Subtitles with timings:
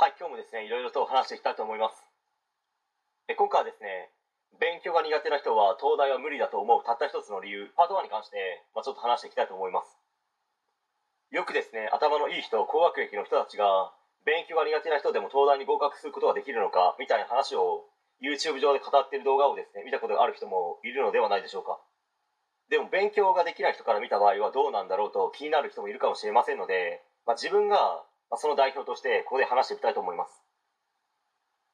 [0.00, 2.00] はい、今日もですね、いろいろと話していきたいと思います。
[3.28, 4.08] え今回はですね、
[4.56, 10.00] 勉強が苦手な人は東大は無理だと思うたった一つの理由、パート1に関して、まあ、ちょっと話していきたいと思います。
[11.28, 13.92] よくですね、頭のいい人、高学歴の人たちが、
[14.24, 17.84] 勉強が苦手な人でも東大に合格することができるのか、みたいな話を
[18.24, 21.76] YouTube 上で語っている動画をですね、見たことがある人もいるのではないでしょうか。
[22.72, 30.42] でも勉強ができない人から見た場合はどうなんだろうと気になる人もいるかもしれませんので、まあ、自分がまあ、その代表としてここで話していきたいと思います。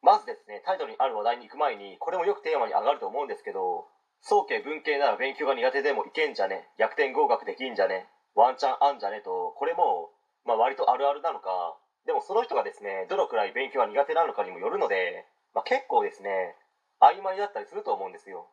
[0.02, 3.88] まずですねタイトルにある話題に行く前にこれもよくテーマに上がると思うんですけど
[4.22, 6.68] 早慶文系なら勉強が苦手でもいけんじゃね？
[6.78, 8.06] 逆転合格できんじゃね？
[8.34, 9.20] ワンチャンあんじゃね？
[9.20, 10.10] とこれも、
[10.44, 16.54] まあ、割とあるあるなのかでもその人がですねどのくらい勉強が苦手なのかにもよるので、まあ、結構ですね
[17.02, 18.46] 曖昧だったりすると思うんですよ。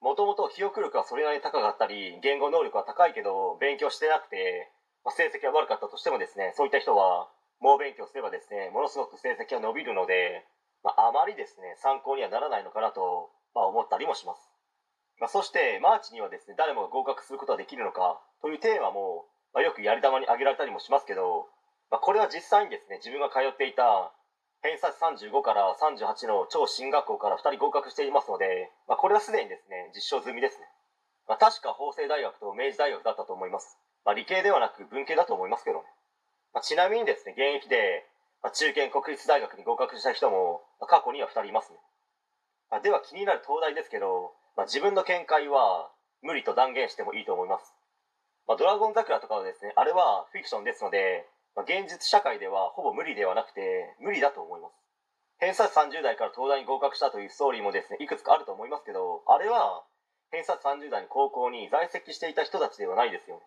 [0.00, 4.70] もともと記憶力はそれなりに高かったり言語能力は高いけど勉強してなくて、
[5.04, 7.28] まあ、成績が悪かったとしてもですねそういった人は
[7.60, 10.44] 猛勉強すればですねものすごく成績が伸びるので、
[10.84, 14.40] まあ、あまりですね参考にはならないのかなと、まあ、思ったりもします、
[15.20, 21.48] まあ、そしてマーチにはですね誰もが合格することはできるのかというテーマも、まあ、よくやり玉に挙げられたりもしますけど、
[21.90, 24.12] まあ、これは実際にですね自分が通っていた
[24.62, 30.66] 偏差値35から38の超進学校から2人合格していますので、まあ、これはすでにですね実証済みですね、
[31.28, 35.95] まあ、確か法政大学と明治大学だったと思います、まあ、理系ではなく文系だと思いますけどね。
[36.56, 38.08] まあ、ちなみにですね現役で、
[38.40, 41.76] まあ、中堅国立大学に合格した人も、まあ、過去には2人いますね、
[42.72, 45.92] まあ、では気になる東大ですけど、まあ、自分の見解は
[46.24, 47.76] 無理と断言してもいいと思います、
[48.48, 54.80] まあ、ドラゴン桜とかはですねあれはフィクションですので、まあ、現実社会ではほぼ無理ではなくて無理だと思います。
[55.36, 59.84] 偏差値30代から東大に合格したというストーリーもですねいくつかあると思いますけどあれは
[60.32, 63.44] 偏差値30代の高校に在籍していた人たちではないですよね。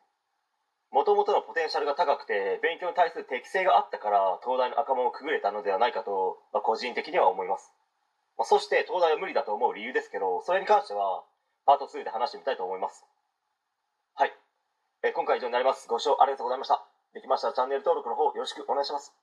[0.92, 7.72] もともとのポテンシャルが高くて勉強に対する適性があったから東大の赤門をくぐれたのではないかと、まあ、個人的には思います、
[8.38, 11.24] まあ、そして東大は無理だと思う理由ですけどそれに関しては
[11.70, 13.06] パート2で話してみたいと思います。
[14.16, 14.34] はい、
[15.04, 15.88] えー今回以上になります。
[15.88, 16.84] ご視聴ありがとうございました。
[17.14, 19.14] できましたらチャンネル登録の方よろしくお願いします。